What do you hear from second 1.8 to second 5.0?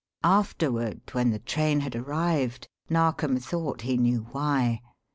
had arrived, Narkom thought he knew why.